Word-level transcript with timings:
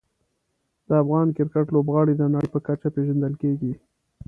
د 0.87 0.89
افغان 1.03 1.27
کرکټ 1.37 1.65
لوبغاړي 1.75 2.13
د 2.17 2.23
نړۍ 2.33 2.47
په 2.53 2.59
کچه 2.67 2.87
پېژندل 2.95 3.33
کېږي. 3.41 3.73